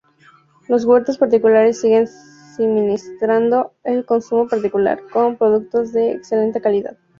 Los 0.67 0.85
huertos 0.85 1.19
particulares 1.19 1.79
siguen 1.79 2.07
suministrando 2.55 3.75
el 3.83 4.03
consumo 4.03 4.47
particular 4.47 4.99
con 5.13 5.37
productos 5.37 5.93
de 5.93 6.13
excelente 6.13 6.59
calidad. 6.59 6.97